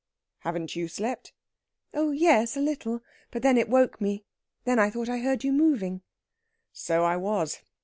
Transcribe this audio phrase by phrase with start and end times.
[0.39, 1.31] "Haven't you slept?"
[1.93, 3.01] "Oh yes, a little.
[3.29, 4.25] But then it woke me.
[4.63, 6.01] Then I thought I heard you moving."
[6.73, 7.61] "So I was.